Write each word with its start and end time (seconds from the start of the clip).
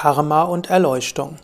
Karma 0.00 0.44
und 0.44 0.70
Erleuchtung. 0.70 1.36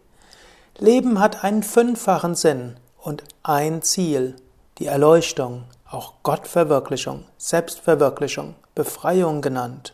Leben 0.79 1.19
hat 1.19 1.43
einen 1.43 1.61
fünffachen 1.61 2.33
Sinn 2.33 2.77
und 2.97 3.23
ein 3.43 3.83
Ziel, 3.83 4.35
die 4.79 4.87
Erleuchtung, 4.87 5.65
auch 5.87 6.13
Gottverwirklichung, 6.23 7.25
Selbstverwirklichung, 7.37 8.55
Befreiung 8.73 9.43
genannt. 9.43 9.93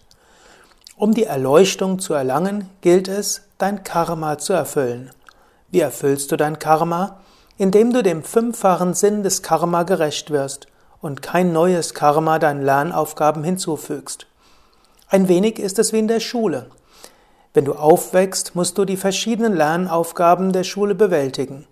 Um 0.96 1.14
die 1.14 1.26
Erleuchtung 1.26 2.00
zu 2.00 2.14
erlangen, 2.14 2.70
gilt 2.80 3.10
es, 3.10 3.42
dein 3.58 3.84
Karma 3.84 4.38
zu 4.38 4.54
erfüllen. 4.54 5.12
Wie 5.72 5.80
erfüllst 5.82 6.32
du 6.32 6.36
dein 6.36 6.60
Karma? 6.60 7.20
Indem 7.58 7.94
du 7.94 8.02
dem 8.02 8.24
fünffachen 8.24 8.94
Sinn 8.94 9.22
des 9.22 9.44
Karma 9.44 9.84
gerecht 9.84 10.32
wirst 10.32 10.68
und 11.02 11.22
kein 11.22 11.52
neues 11.52 11.94
Karma 11.94 12.40
deinen 12.40 12.64
Lernaufgaben 12.64 13.44
hinzufügst. 13.44 14.26
Ein 15.10 15.28
wenig 15.28 15.60
ist 15.60 15.78
es 15.80 15.94
wie 15.94 16.00
in 16.00 16.08
der 16.08 16.20
Schule. 16.20 16.68
Wenn 17.54 17.66
du 17.66 17.74
aufwächst, 17.74 18.56
musst 18.56 18.78
du 18.78 18.86
die 18.86 18.98
verschiedenen 18.98 19.56
Lernaufgaben 19.56 20.54
der 20.54 20.64
Schule 20.64 20.96
bewältigen. 20.96 21.68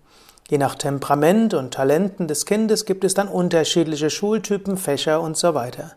Je 0.48 0.58
nach 0.58 0.74
Temperament 0.74 1.54
und 1.54 1.74
Talenten 1.74 2.26
des 2.26 2.46
Kindes 2.46 2.84
gibt 2.84 3.04
es 3.04 3.14
dann 3.14 3.28
unterschiedliche 3.28 4.10
Schultypen, 4.10 4.76
Fächer 4.76 5.20
und 5.20 5.36
so 5.36 5.54
weiter. 5.54 5.92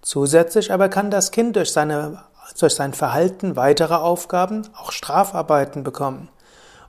Zusätzlich 0.00 0.72
aber 0.72 0.88
kann 0.88 1.10
das 1.10 1.32
Kind 1.32 1.56
durch, 1.56 1.72
seine, 1.72 2.22
durch 2.58 2.74
sein 2.74 2.94
Verhalten 2.94 3.56
weitere 3.56 3.94
Aufgaben, 3.94 4.62
auch 4.76 4.92
Strafarbeiten 4.92 5.82
bekommen. 5.82 6.28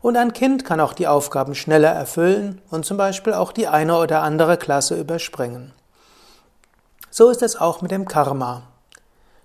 Und 0.01 0.17
ein 0.17 0.33
Kind 0.33 0.65
kann 0.65 0.79
auch 0.79 0.93
die 0.93 1.07
Aufgaben 1.07 1.53
schneller 1.53 1.89
erfüllen 1.89 2.61
und 2.69 2.85
zum 2.85 2.97
Beispiel 2.97 3.33
auch 3.33 3.51
die 3.51 3.67
eine 3.67 3.97
oder 3.97 4.23
andere 4.23 4.57
Klasse 4.57 4.99
überspringen. 4.99 5.73
So 7.11 7.29
ist 7.29 7.41
es 7.41 7.55
auch 7.55 7.81
mit 7.81 7.91
dem 7.91 8.07
Karma. 8.07 8.63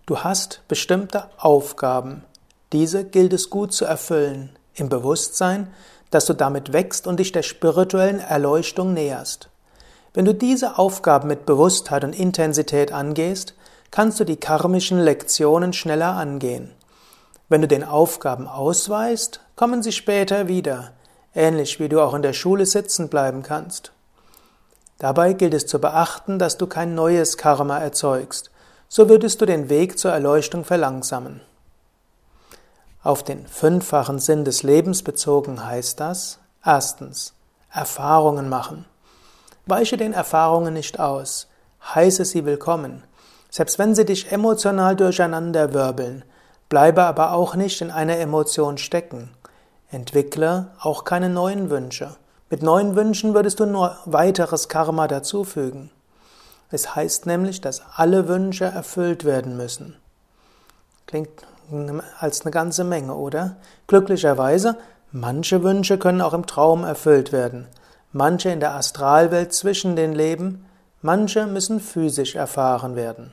Du 0.07 0.21
hast 0.21 0.63
bestimmte 0.69 1.25
Aufgaben. 1.37 2.25
Diese 2.73 3.05
gilt 3.05 3.33
es 3.33 3.51
gut 3.51 3.73
zu 3.73 3.85
erfüllen, 3.85 4.57
im 4.75 4.89
Bewusstsein, 4.89 5.73
dass 6.11 6.27
du 6.27 6.33
damit 6.33 6.73
wächst 6.73 7.07
und 7.07 7.19
dich 7.19 7.33
der 7.33 7.43
spirituellen 7.43 8.21
Erleuchtung 8.21 8.95
näherst. 8.95 9.49
Wenn 10.15 10.25
du 10.25 10.33
diese 10.33 10.79
Aufgaben 10.79 11.29
mit 11.29 11.45
Bewusstheit 11.45 12.05
und 12.05 12.15
Intensität 12.15 12.93
angehst, 12.93 13.55
kannst 13.91 14.19
du 14.21 14.25
die 14.25 14.37
karmischen 14.37 14.99
Lektionen 14.99 15.73
schneller 15.73 16.15
angehen. 16.15 16.71
Wenn 17.49 17.61
du 17.61 17.69
den 17.69 17.85
Aufgaben 17.85 18.49
ausweist, 18.49 19.41
kommen 19.55 19.83
sie 19.83 19.93
später 19.93 20.49
wieder, 20.49 20.93
ähnlich 21.35 21.79
wie 21.79 21.89
du 21.89 22.01
auch 22.01 22.15
in 22.15 22.23
der 22.23 22.33
Schule 22.33 22.67
sitzen 22.67 23.09
bleiben 23.09 23.43
kannst. 23.45 23.93
Dabei 24.99 25.33
gilt 25.33 25.55
es 25.55 25.67
zu 25.67 25.79
beachten, 25.79 26.39
dass 26.39 26.59
du 26.59 26.67
kein 26.67 26.95
neues 26.95 27.37
Karma 27.37 27.79
erzeugst, 27.79 28.51
so 28.89 29.09
würdest 29.09 29.41
du 29.41 29.47
den 29.47 29.69
Weg 29.69 29.99
zur 29.99 30.11
Erleuchtung 30.11 30.65
verlangsamen. 30.65 31.41
Auf 33.03 33.23
den 33.23 33.47
fünffachen 33.47 34.19
Sinn 34.19 34.45
des 34.45 34.65
Lebens 34.65 35.05
bezogen 35.05 35.65
heißt 35.65 36.01
das, 36.01 36.41
erstens, 36.65 37.35
Erfahrungen 37.71 38.49
machen. 38.49 38.87
Weiche 39.67 39.97
den 39.97 40.13
Erfahrungen 40.13 40.75
nicht 40.75 40.99
aus, 40.99 41.47
heiße 41.95 42.25
sie 42.25 42.45
willkommen, 42.45 43.05
selbst 43.51 43.79
wenn 43.79 43.95
sie 43.95 44.05
dich 44.05 44.33
emotional 44.33 44.97
durcheinander 44.97 45.73
wirbeln, 45.73 46.25
Bleibe 46.69 47.05
aber 47.05 47.33
auch 47.33 47.55
nicht 47.55 47.81
in 47.81 47.91
einer 47.91 48.19
Emotion 48.19 48.77
stecken. 48.79 49.31
Entwickle 49.91 50.73
auch 50.81 51.05
keine 51.05 51.29
neuen 51.29 51.71
Wünsche. 51.71 52.17
Mit 52.51 52.63
neuen 52.63 52.97
Wünschen 52.97 53.35
würdest 53.35 53.61
du 53.61 53.67
nur 53.67 53.97
weiteres 54.05 54.69
Karma 54.69 55.07
dazufügen. 55.07 55.91
Es 56.71 56.97
heißt 56.97 57.27
nämlich, 57.27 57.61
dass 57.61 57.83
alle 57.95 58.27
Wünsche 58.27 58.65
erfüllt 58.65 59.25
werden 59.25 59.57
müssen. 59.57 59.97
Klingt 61.07 61.31
als 62.19 62.43
eine 62.43 62.51
ganze 62.51 62.83
Menge, 62.85 63.15
oder? 63.15 63.57
Glücklicherweise, 63.87 64.77
manche 65.13 65.63
Wünsche 65.63 65.99
können 65.99 66.21
auch 66.21 66.35
im 66.35 66.47
Traum 66.47 66.85
erfüllt 66.85 67.31
werden. 67.33 67.69
Manche 68.13 68.51
in 68.51 68.61
der 68.61 68.75
Astralwelt 68.75 69.53
zwischen 69.53 69.95
den 69.95 70.13
Leben, 70.13 70.65
manche 71.03 71.47
müssen 71.47 71.81
physisch 71.81 72.35
erfahren 72.35 72.97
werden. 72.97 73.33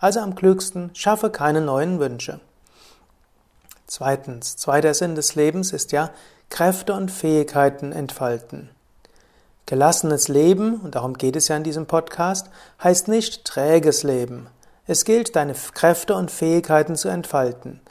Also 0.00 0.20
am 0.20 0.34
klügsten, 0.34 0.90
schaffe 0.94 1.30
keine 1.30 1.60
neuen 1.60 2.00
Wünsche. 2.00 2.40
Zweitens, 3.94 4.56
zweiter 4.56 4.94
Sinn 4.94 5.16
des 5.16 5.34
Lebens 5.34 5.74
ist 5.74 5.92
ja 5.92 6.08
Kräfte 6.48 6.94
und 6.94 7.10
Fähigkeiten 7.10 7.92
entfalten. 7.92 8.70
Gelassenes 9.66 10.28
Leben, 10.28 10.76
und 10.76 10.94
darum 10.94 11.12
geht 11.12 11.36
es 11.36 11.48
ja 11.48 11.58
in 11.58 11.62
diesem 11.62 11.84
Podcast, 11.84 12.48
heißt 12.82 13.08
nicht 13.08 13.44
träges 13.44 14.02
Leben. 14.02 14.46
Es 14.86 15.04
gilt, 15.04 15.36
deine 15.36 15.52
Kräfte 15.74 16.14
und 16.14 16.30
Fähigkeiten 16.30 16.96
zu 16.96 17.10
entfalten. 17.10 17.82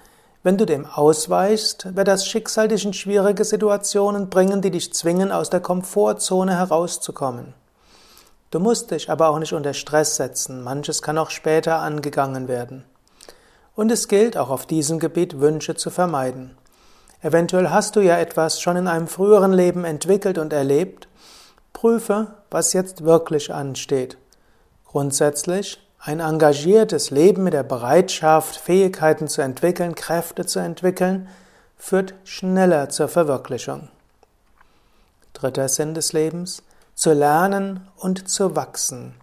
Wenn 0.42 0.58
du 0.58 0.66
dem 0.66 0.88
ausweichst, 0.88 1.96
wird 1.96 2.08
das 2.08 2.26
Schicksal 2.26 2.68
dich 2.68 2.84
in 2.84 2.94
schwierige 2.94 3.46
Situationen 3.46 4.32
bringen, 4.32 4.64
die 4.64 4.72
dich 4.72 4.96
zwingen, 4.96 5.32
aus 5.32 5.52
der 5.52 5.60
Komfortzone 5.60 6.58
herauszukommen. 6.58 7.54
Du 8.50 8.60
musst 8.60 8.90
dich 8.90 9.12
aber 9.12 9.30
auch 9.30 9.38
nicht 9.38 9.54
unter 9.54 9.76
Stress 9.76 10.16
setzen, 10.16 10.64
manches 10.64 11.04
kann 11.04 11.20
auch 11.20 11.30
später 11.30 11.78
angegangen 11.78 12.48
werden. 12.48 12.86
Und 13.76 13.92
es 13.92 14.08
gilt 14.08 14.38
auch 14.38 14.50
auf 14.50 14.66
diesem 14.66 15.00
Gebiet 15.00 15.40
Wünsche 15.40 15.76
zu 15.76 15.90
vermeiden. 15.90 16.58
Eventuell 17.22 17.70
hast 17.70 17.96
du 17.96 18.02
ja 18.02 18.18
etwas 18.18 18.59
schon 18.59 18.78
in 18.78 18.88
einem 18.88 19.08
früheren 19.08 19.54
Leben 19.54 19.86
entwickelt 19.86 20.38
und 20.38 20.54
erlebt. 20.54 21.08
Prüfe, 21.74 22.28
was 22.50 22.74
jetzt 22.74 23.04
wirklich 23.04 23.54
ansteht. 23.54 24.18
Grundsätzlich 24.86 25.80
ein 26.00 26.20
engagiertes 26.20 27.12
Leben 27.12 27.44
mit 27.44 27.54
der 27.54 27.64
Bereitschaft, 27.64 28.58
Fähigkeiten 28.58 29.28
zu 29.28 29.42
entwickeln, 29.42 29.94
Kräfte 29.94 30.48
zu 30.48 30.59
entwickeln, 30.59 31.30
führt 31.78 32.16
schneller 32.24 32.90
zur 32.90 33.08
Verwirklichung. 33.08 33.90
Dritter 35.34 35.70
Sinn 35.70 35.94
des 35.94 36.12
Lebens, 36.12 36.64
zu 36.96 37.14
lernen 37.14 37.88
und 37.98 38.28
zu 38.30 38.56
wachsen. 38.56 39.14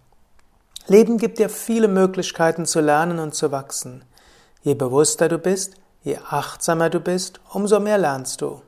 Leben 0.87 1.17
gibt 1.17 1.37
dir 1.37 1.49
viele 1.49 1.87
Möglichkeiten 1.87 2.65
zu 2.65 2.79
lernen 2.79 3.19
und 3.19 3.35
zu 3.35 3.51
wachsen. 3.51 4.03
Je 4.61 4.73
bewusster 4.73 5.29
du 5.29 5.37
bist, 5.37 5.75
je 6.03 6.17
achtsamer 6.29 6.89
du 6.89 6.99
bist, 6.99 7.39
umso 7.53 7.79
mehr 7.79 7.97
lernst 7.97 8.41
du. 8.41 8.61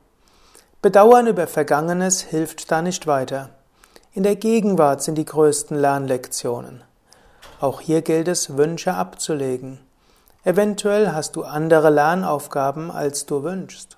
Bedauern 0.80 1.26
über 1.26 1.46
Vergangenes 1.46 2.22
hilft 2.22 2.70
da 2.70 2.82
nicht 2.82 3.06
weiter. 3.06 3.50
In 4.14 4.22
der 4.22 4.36
Gegenwart 4.36 5.02
sind 5.02 5.16
die 5.16 5.24
größten 5.24 5.78
Lernlektionen. 5.78 6.82
Auch 7.60 7.80
hier 7.80 8.02
gilt 8.02 8.28
es, 8.28 8.56
Wünsche 8.56 8.94
abzulegen. 8.94 9.80
Eventuell 10.44 11.12
hast 11.12 11.36
du 11.36 11.44
andere 11.44 11.90
Lernaufgaben, 11.90 12.90
als 12.90 13.26
du 13.26 13.44
wünschst. 13.44 13.96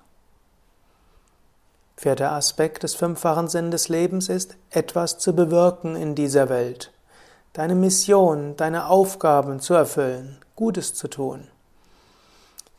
Vierter 1.97 2.33
Aspekt 2.33 2.83
des 2.83 2.93
fünffachen 2.93 3.47
Sinn 3.47 3.71
des 3.71 3.89
Lebens 3.89 4.29
ist, 4.29 4.57
etwas 4.69 5.17
zu 5.17 5.33
bewirken 5.33 5.95
in 5.95 6.13
dieser 6.13 6.49
Welt. 6.49 6.91
Deine 7.53 7.73
Mission, 7.73 8.55
deine 8.57 8.89
Aufgaben 8.89 9.59
zu 9.59 9.73
erfüllen, 9.73 10.37
Gutes 10.55 10.93
zu 10.93 11.07
tun. 11.07 11.47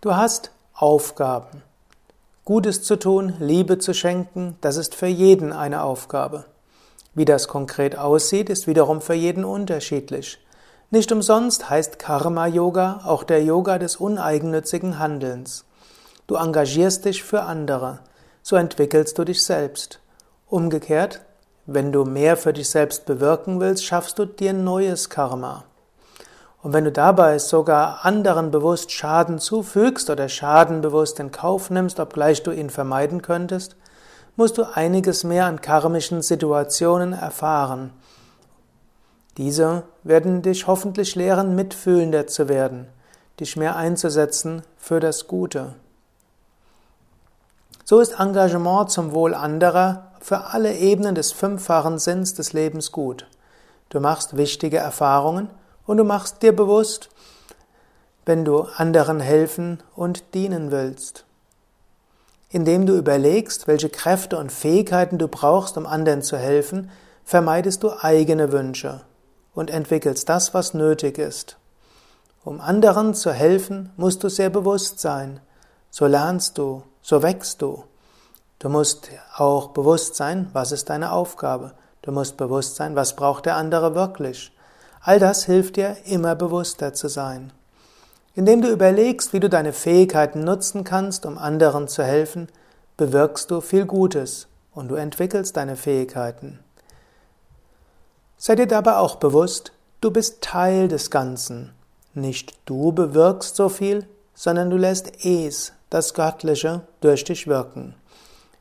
Du 0.03 0.15
hast 0.15 0.51
Aufgaben. 0.75 1.63
Gutes 2.45 2.83
zu 2.83 2.97
tun, 2.97 3.33
Liebe 3.41 3.79
zu 3.79 3.95
schenken, 3.95 4.59
das 4.61 4.77
ist 4.77 4.95
für 4.95 5.07
jeden 5.07 5.55
eine 5.55 5.83
Aufgabe. 5.83 6.45
Wie 7.15 7.25
das 7.25 7.49
konkret 7.49 7.97
aussieht, 7.97 8.51
ist 8.51 8.67
wiederum 8.67 9.01
für 9.01 9.15
jeden 9.15 9.43
unterschiedlich. 9.43 10.39
Nicht 10.91 11.11
umsonst 11.13 11.71
heißt 11.71 11.99
Karma 11.99 12.47
Yoga 12.47 13.01
auch 13.07 13.25
der 13.25 13.43
Yoga 13.43 13.79
des 13.79 13.97
uneigennützigen 13.97 14.99
Handelns. 14.99 15.65
Du 16.27 16.35
engagierst 16.35 17.07
dich 17.07 17.25
für 17.25 17.45
andere, 17.45 18.01
so 18.43 18.57
entwickelst 18.57 19.17
du 19.17 19.25
dich 19.25 19.43
selbst. 19.43 20.01
Umgekehrt, 20.47 21.23
wenn 21.65 21.91
du 21.91 22.05
mehr 22.05 22.37
für 22.37 22.53
dich 22.53 22.69
selbst 22.69 23.07
bewirken 23.07 23.61
willst, 23.61 23.87
schaffst 23.87 24.19
du 24.19 24.27
dir 24.27 24.53
neues 24.53 25.09
Karma. 25.09 25.65
Und 26.67 26.73
wenn 26.73 26.83
du 26.83 26.91
dabei 26.91 27.39
sogar 27.39 28.05
anderen 28.05 28.51
bewusst 28.51 28.91
Schaden 28.91 29.39
zufügst 29.39 30.11
oder 30.11 30.29
Schaden 30.29 30.81
bewusst 30.81 31.21
in 31.21 31.31
Kauf 31.31 31.71
nimmst, 31.71 32.01
obgleich 32.01 32.43
du 32.43 32.51
ihn 32.51 32.71
vermeiden 32.71 33.23
könntest, 33.23 33.77
musst 34.35 34.59
du 34.59 34.65
einiges 34.75 35.23
mehr 35.23 35.47
an 35.47 35.61
karmischen 35.61 36.23
Situationen 36.23 37.13
erfahren. 37.13 37.93
Diese 39.37 39.85
werden 40.03 40.43
dich 40.43 40.67
hoffentlich 40.67 41.15
lehren, 41.15 41.55
mitfühlender 41.55 42.27
zu 42.27 42.49
werden, 42.49 42.89
dich 43.39 43.57
mehr 43.57 43.77
einzusetzen 43.77 44.63
für 44.77 44.99
das 44.99 45.29
Gute. 45.29 45.77
So 47.85 48.01
ist 48.01 48.19
Engagement 48.19 48.91
zum 48.91 49.13
Wohl 49.13 49.35
anderer 49.35 50.11
für 50.21 50.47
alle 50.47 50.75
Ebenen 50.75 51.15
des 51.15 51.31
fünffachen 51.31 52.01
Sinns 52.01 52.35
des 52.35 52.55
Lebens 52.55 52.91
gut. 52.91 53.29
Du 53.89 54.01
machst 54.01 54.37
wichtige 54.37 54.79
Erfahrungen 54.79 55.49
und 55.87 55.97
du 55.99 56.05
machst 56.05 56.43
dir 56.43 56.55
bewusst, 56.55 57.09
wenn 58.25 58.45
du 58.45 58.63
anderen 58.77 59.21
helfen 59.21 59.83
und 59.95 60.35
dienen 60.35 60.71
willst. 60.71 61.25
Indem 62.51 62.87
du 62.87 62.97
überlegst, 62.97 63.67
welche 63.67 63.89
Kräfte 63.89 64.39
und 64.39 64.53
Fähigkeiten 64.53 65.19
du 65.19 65.29
brauchst, 65.29 65.77
um 65.77 65.87
anderen 65.87 66.23
zu 66.23 66.37
helfen, 66.37 66.91
vermeidest 67.25 67.83
du 67.83 67.91
eigene 67.91 68.53
Wünsche 68.53 69.03
und 69.55 69.71
entwickelst 69.71 70.29
das, 70.29 70.55
was 70.55 70.75
nötig 70.75 71.19
ist. 71.19 71.57
Um 72.45 72.61
anderen 72.61 73.15
zu 73.15 73.33
helfen, 73.33 73.93
musst 73.97 74.23
du 74.23 74.29
sehr 74.29 74.51
bewusst 74.51 75.01
sein. 75.01 75.41
So 75.91 76.07
lernst 76.07 76.59
du, 76.59 76.83
so 77.03 77.23
wächst 77.23 77.63
du. 77.63 77.85
Du 78.59 78.69
musst 78.69 79.09
auch 79.37 79.69
bewusst 79.69 80.15
sein, 80.15 80.49
was 80.53 80.73
ist 80.73 80.89
deine 80.89 81.13
Aufgabe. 81.13 81.73
Du 82.03 82.13
musst 82.13 82.37
bewusst 82.37 82.77
sein, 82.77 82.95
was 82.95 83.17
braucht 83.17 83.47
der 83.47 83.57
andere 83.57 83.95
wirklich. 83.95 84.53
All 85.07 85.21
das 85.21 85.45
hilft 85.45 85.77
dir, 85.77 85.97
immer 86.05 86.35
bewusster 86.35 86.93
zu 86.93 87.07
sein. 87.07 87.53
Indem 88.35 88.61
du 88.61 88.69
überlegst, 88.69 89.33
wie 89.33 89.39
du 89.39 89.49
deine 89.49 89.73
Fähigkeiten 89.73 90.43
nutzen 90.43 90.83
kannst, 90.83 91.27
um 91.27 91.39
anderen 91.39 91.87
zu 91.87 92.03
helfen, 92.03 92.49
bewirkst 92.97 93.53
du 93.53 93.61
viel 93.61 93.87
Gutes 93.87 94.49
und 94.75 94.89
du 94.89 94.97
entwickelst 94.97 95.57
deine 95.57 95.77
Fähigkeiten. 95.77 96.59
Sei 98.37 98.57
dir 98.57 98.67
dabei 98.67 98.97
auch 98.97 99.15
bewusst, 99.15 99.71
du 100.01 100.11
bist 100.11 100.43
Teil 100.43 100.89
des 100.89 101.13
Ganzen. 101.13 101.73
Nicht 102.13 102.59
du 102.65 102.91
bewirkst 102.91 103.55
so 103.55 103.69
viel, 103.69 104.09
sondern 104.35 104.71
du 104.71 104.77
lässt 104.77 105.25
Es, 105.25 105.73
das 105.89 106.15
Göttliche, 106.15 106.81
durch 107.01 107.23
dich 107.23 107.47
wirken. 107.47 107.95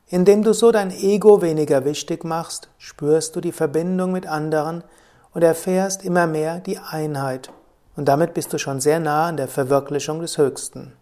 Indem 0.06 0.44
du 0.44 0.54
so 0.54 0.70
dein 0.70 0.92
Ego 0.92 1.42
weniger 1.42 1.84
wichtig 1.84 2.22
machst, 2.22 2.68
spürst 2.78 3.34
du 3.34 3.40
die 3.40 3.50
Verbindung 3.50 4.12
mit 4.12 4.28
anderen 4.28 4.84
und 5.36 5.42
erfährst 5.42 6.02
immer 6.02 6.26
mehr 6.26 6.60
die 6.60 6.78
Einheit. 6.78 7.52
Und 7.94 8.06
damit 8.06 8.32
bist 8.32 8.54
du 8.54 8.58
schon 8.58 8.80
sehr 8.80 9.00
nah 9.00 9.26
an 9.26 9.36
der 9.36 9.48
Verwirklichung 9.48 10.22
des 10.22 10.38
Höchsten. 10.38 10.94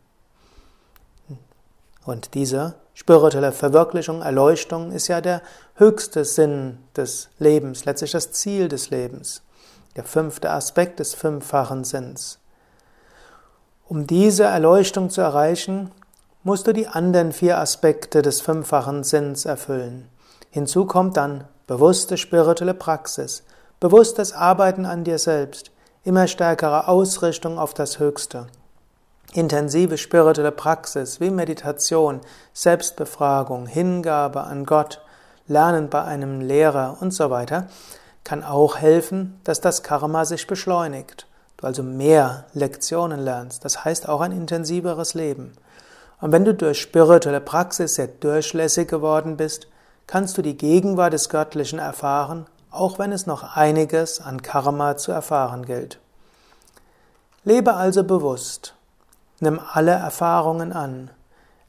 Und 2.05 2.35
diese 2.35 2.75
spirituelle 2.95 3.53
Verwirklichung, 3.53 4.23
Erleuchtung 4.23 4.91
ist 4.91 5.07
ja 5.07 5.21
der 5.21 5.41
höchste 5.77 6.25
Sinn 6.25 6.79
des 6.97 7.29
Lebens, 7.39 7.85
letztlich 7.85 8.11
das 8.11 8.33
Ziel 8.33 8.67
des 8.67 8.91
Lebens, 8.91 9.43
der 9.95 10.03
fünfte 10.03 10.51
Aspekt 10.51 10.99
des 10.99 11.15
fünffachen 11.15 11.85
Sinns. 11.85 12.41
Um 13.87 14.09
diese 14.09 14.43
Erleuchtung 14.43 15.11
zu 15.11 15.21
erreichen, 15.21 15.93
musst 16.43 16.67
du 16.67 16.73
die 16.73 16.89
anderen 16.89 17.31
vier 17.31 17.59
Aspekte 17.59 18.21
des 18.21 18.41
fünffachen 18.41 19.05
Sinns 19.05 19.45
erfüllen. 19.45 20.09
Hinzu 20.51 20.87
kommt 20.87 21.17
dann 21.17 21.45
bewusste 21.69 22.17
spirituelle 22.17 22.75
Praxis, 22.75 23.45
bewusstes 23.85 24.33
Arbeiten 24.33 24.87
an 24.87 25.05
dir 25.05 25.19
selbst, 25.19 25.71
immer 26.05 26.27
stärkere 26.27 26.89
Ausrichtung 26.89 27.59
auf 27.59 27.75
das 27.75 27.99
Höchste 27.99 28.47
intensive 29.35 29.99
spirituelle 29.99 30.53
Praxis 30.53 31.21
wie 31.21 31.31
Meditation, 31.31 32.21
Selbstbefragung, 32.53 33.67
Hingabe 33.67 34.45
an 34.45 34.65
Gott, 34.65 35.03
Lernen 35.47 35.91
bei 35.91 36.03
einem 36.03 36.41
Lehrer 36.41 36.97
und 37.01 37.13
so 37.13 37.29
weiter, 37.31 37.67
kann 38.23 38.43
auch 38.43 38.79
helfen, 38.79 39.39
dass 39.45 39.61
das 39.61 39.83
Karma 39.83 40.25
sich 40.25 40.47
beschleunigt. 40.47 41.27
Du 41.59 41.67
also 41.67 41.83
mehr 41.83 42.47
Lektionen 42.55 43.21
lernst. 43.21 43.65
Das 43.65 43.85
heißt 43.85 44.09
auch 44.09 44.21
ein 44.21 44.33
intensiveres 44.33 45.15
Leben. 45.15 45.53
Und 46.21 46.33
wenn 46.33 46.45
du 46.45 46.55
durch 46.55 46.81
spirituelle 46.81 47.41
Praxis 47.41 47.97
sehr 47.97 48.07
durchlässig 48.07 48.89
geworden 48.89 49.37
bist, 49.37 49.67
kannst 50.07 50.39
du 50.39 50.43
die 50.43 50.57
Gegenwart 50.57 51.13
des 51.13 51.29
Göttlichen 51.29 51.79
erfahren, 51.79 52.47
auch 52.75 52.99
wenn 52.99 53.13
es 53.13 53.27
noch 53.27 53.57
einiges 53.57 54.21
an 54.21 54.43
Karma 54.43 54.97
zu 54.97 55.13
erfahren 55.13 55.65
gilt. 55.65 55.99
Lebe 57.45 57.75
also 57.75 58.05
bewusst 58.05 58.75
Nimm 59.41 59.61
alle 59.73 59.91
Erfahrungen 59.91 60.73
an. 60.73 61.11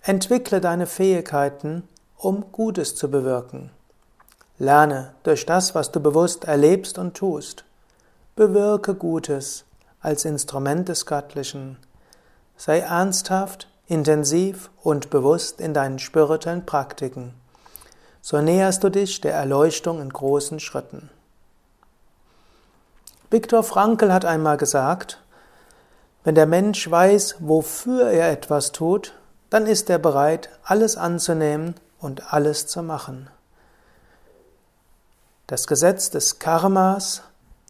Entwickle 0.02 0.62
deine 0.62 0.86
Fähigkeiten, 0.86 1.84
um 2.16 2.52
Gutes 2.52 2.96
zu 2.96 3.10
bewirken. 3.10 3.72
Lerne 4.58 5.14
durch 5.24 5.46
das, 5.46 5.76
was 5.76 5.92
du 5.92 6.00
bewusst 6.00 6.46
erlebst 6.46 6.98
und 6.98 7.18
tust. 7.18 7.66
Bewirke 8.36 8.96
Gutes 8.96 9.66
als 10.00 10.26
Instrument 10.26 10.88
des 10.88 11.06
Göttlichen. 11.06 11.78
Sei 12.56 12.80
ernsthaft, 12.80 13.68
intensiv 13.88 14.70
und 14.82 15.10
bewusst 15.10 15.60
in 15.60 15.74
deinen 15.74 16.00
spirituellen 16.00 16.66
Praktiken. 16.66 17.34
So 18.28 18.42
näherst 18.42 18.84
du 18.84 18.90
dich 18.90 19.22
der 19.22 19.36
Erleuchtung 19.36 20.02
in 20.02 20.10
großen 20.10 20.60
Schritten. 20.60 21.12
Viktor 23.30 23.62
Frankl 23.62 24.12
hat 24.12 24.26
einmal 24.26 24.58
gesagt, 24.58 25.22
wenn 26.24 26.34
der 26.34 26.48
Mensch 26.48 26.90
weiß, 26.90 27.36
wofür 27.42 28.10
er 28.10 28.32
etwas 28.32 28.72
tut, 28.72 29.14
dann 29.52 29.68
ist 29.68 29.92
er 29.92 30.00
bereit, 30.00 30.50
alles 30.64 30.98
anzunehmen 30.98 31.76
und 32.00 32.34
alles 32.34 32.66
zu 32.66 32.82
machen. 32.82 33.30
Das 35.46 35.68
Gesetz 35.68 36.10
des 36.10 36.40
Karmas 36.40 37.22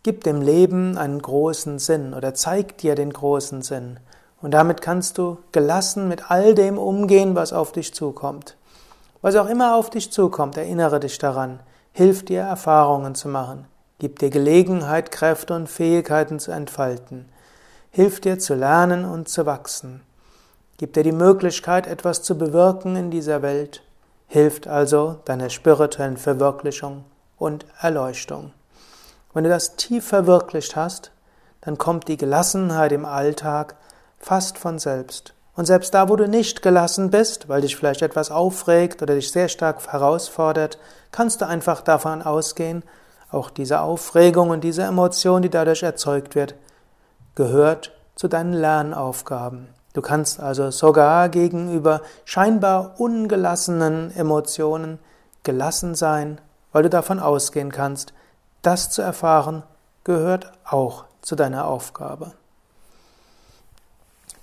gibt 0.03 0.25
dem 0.25 0.41
Leben 0.41 0.97
einen 0.97 1.21
großen 1.21 1.79
Sinn 1.79 2.13
oder 2.13 2.33
zeigt 2.33 2.81
dir 2.81 2.95
den 2.95 3.11
großen 3.11 3.61
Sinn. 3.61 3.99
Und 4.41 4.51
damit 4.51 4.81
kannst 4.81 5.17
du 5.17 5.37
gelassen 5.51 6.07
mit 6.07 6.31
all 6.31 6.55
dem 6.55 6.77
umgehen, 6.77 7.35
was 7.35 7.51
auf 7.51 7.73
dich 7.73 7.93
zukommt. 7.93 8.55
Was 9.25 9.35
auch 9.37 9.49
immer 9.49 9.73
auf 9.73 9.89
dich 9.89 10.11
zukommt, 10.11 10.55
erinnere 10.55 10.99
dich 10.99 11.17
daran, 11.17 11.59
hilft 11.93 12.29
dir 12.29 12.41
Erfahrungen 12.41 13.15
zu 13.15 13.27
machen, 13.27 13.65
gibt 13.97 14.21
dir 14.21 14.29
Gelegenheit, 14.29 15.11
Kräfte 15.11 15.55
und 15.55 15.67
Fähigkeiten 15.67 16.37
zu 16.37 16.51
entfalten. 16.51 17.27
Hilft 17.89 18.25
dir 18.25 18.37
zu 18.37 18.53
lernen 18.53 19.03
und 19.03 19.27
zu 19.27 19.47
wachsen, 19.47 20.03
gibt 20.77 20.95
dir 20.95 21.01
die 21.01 21.11
Möglichkeit, 21.11 21.87
etwas 21.87 22.21
zu 22.21 22.37
bewirken 22.37 22.95
in 22.95 23.09
dieser 23.09 23.41
Welt, 23.41 23.81
hilft 24.27 24.67
also 24.67 25.15
deiner 25.25 25.49
spirituellen 25.49 26.17
Verwirklichung 26.17 27.03
und 27.39 27.65
Erleuchtung. 27.81 28.51
Wenn 29.33 29.45
du 29.45 29.49
das 29.49 29.75
tief 29.75 30.05
verwirklicht 30.05 30.75
hast, 30.75 31.09
dann 31.61 31.79
kommt 31.79 32.09
die 32.09 32.17
Gelassenheit 32.17 32.91
im 32.91 33.05
Alltag 33.05 33.75
fast 34.19 34.59
von 34.59 34.77
selbst. 34.77 35.34
Und 35.55 35.65
selbst 35.65 35.93
da, 35.93 36.09
wo 36.09 36.15
du 36.15 36.27
nicht 36.27 36.61
gelassen 36.61 37.09
bist, 37.09 37.47
weil 37.47 37.61
dich 37.61 37.75
vielleicht 37.75 38.01
etwas 38.01 38.29
aufregt 38.29 39.01
oder 39.01 39.15
dich 39.15 39.31
sehr 39.31 39.47
stark 39.47 39.87
herausfordert, 39.87 40.77
kannst 41.11 41.41
du 41.41 41.47
einfach 41.47 41.81
davon 41.81 42.21
ausgehen, 42.21 42.83
auch 43.31 43.49
diese 43.49 43.79
Aufregung 43.81 44.49
und 44.49 44.63
diese 44.63 44.83
Emotion, 44.83 45.41
die 45.41 45.49
dadurch 45.49 45.83
erzeugt 45.83 46.35
wird, 46.35 46.55
gehört 47.35 47.93
zu 48.15 48.27
deinen 48.27 48.53
Lernaufgaben. 48.53 49.69
Du 49.93 50.01
kannst 50.01 50.41
also 50.41 50.71
sogar 50.71 51.29
gegenüber 51.29 52.01
scheinbar 52.25 52.95
ungelassenen 52.99 54.15
Emotionen 54.15 54.99
gelassen 55.43 55.95
sein, 55.95 56.41
weil 56.73 56.83
du 56.83 56.89
davon 56.89 57.19
ausgehen 57.19 57.71
kannst, 57.71 58.13
das 58.61 58.89
zu 58.89 59.01
erfahren 59.01 59.63
gehört 60.03 60.51
auch 60.65 61.05
zu 61.21 61.35
deiner 61.35 61.65
Aufgabe. 61.67 62.33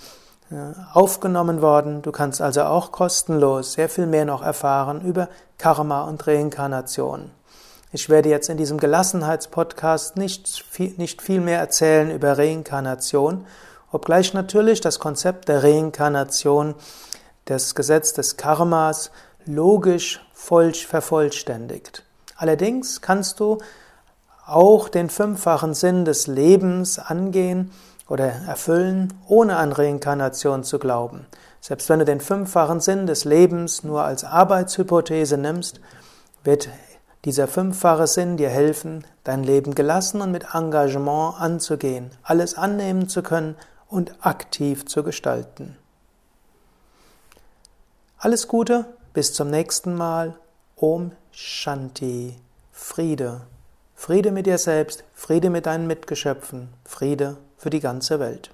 aufgenommen 0.91 1.61
worden. 1.61 2.01
Du 2.01 2.11
kannst 2.11 2.41
also 2.41 2.63
auch 2.63 2.91
kostenlos 2.91 3.73
sehr 3.73 3.89
viel 3.89 4.07
mehr 4.07 4.25
noch 4.25 4.41
erfahren 4.41 5.01
über 5.01 5.29
Karma 5.59 6.05
und 6.05 6.25
Reinkarnation. 6.25 7.29
Ich 7.91 8.09
werde 8.09 8.29
jetzt 8.29 8.49
in 8.49 8.57
diesem 8.57 8.79
Gelassenheitspodcast 8.79 10.17
nicht 10.17 10.49
viel, 10.67 10.95
nicht 10.97 11.21
viel 11.21 11.39
mehr 11.39 11.59
erzählen 11.59 12.09
über 12.09 12.39
Reinkarnation, 12.39 13.45
obgleich 13.91 14.33
natürlich 14.33 14.81
das 14.81 14.97
Konzept 14.97 15.47
der 15.47 15.61
Reinkarnation, 15.61 16.73
das 17.45 17.75
Gesetz 17.75 18.13
des 18.13 18.35
Karmas, 18.35 19.11
logisch 19.45 20.25
voll 20.33 20.73
vervollständigt. 20.73 22.03
Allerdings 22.35 23.01
kannst 23.01 23.39
du 23.39 23.59
auch 24.51 24.89
den 24.89 25.09
fünffachen 25.09 25.73
Sinn 25.73 26.05
des 26.05 26.27
Lebens 26.27 26.99
angehen, 26.99 27.71
oder 28.11 28.25
erfüllen, 28.25 29.13
ohne 29.29 29.55
an 29.55 29.71
Reinkarnation 29.71 30.65
zu 30.65 30.79
glauben. 30.79 31.25
Selbst 31.61 31.87
wenn 31.87 31.99
du 31.99 32.05
den 32.05 32.19
fünffachen 32.19 32.81
Sinn 32.81 33.07
des 33.07 33.23
Lebens 33.23 33.85
nur 33.85 34.03
als 34.03 34.25
Arbeitshypothese 34.25 35.37
nimmst, 35.37 35.79
wird 36.43 36.67
dieser 37.23 37.47
fünffache 37.47 38.07
Sinn 38.07 38.35
dir 38.35 38.49
helfen, 38.49 39.05
dein 39.23 39.45
Leben 39.45 39.75
gelassen 39.75 40.19
und 40.19 40.31
mit 40.31 40.53
Engagement 40.53 41.39
anzugehen, 41.39 42.11
alles 42.21 42.55
annehmen 42.55 43.07
zu 43.07 43.23
können, 43.23 43.55
und 43.87 44.25
aktiv 44.25 44.85
zu 44.85 45.03
gestalten. 45.03 45.77
Alles 48.17 48.47
Gute, 48.47 48.85
bis 49.13 49.33
zum 49.33 49.49
nächsten 49.49 49.95
Mal. 49.95 50.37
Om 50.77 51.11
Shanti. 51.31 52.37
Friede. 52.71 53.41
Friede 54.03 54.31
mit 54.31 54.47
dir 54.47 54.57
selbst, 54.57 55.03
Friede 55.13 55.51
mit 55.51 55.67
deinen 55.67 55.85
Mitgeschöpfen, 55.85 56.69
Friede 56.83 57.37
für 57.55 57.69
die 57.69 57.81
ganze 57.81 58.19
Welt. 58.19 58.49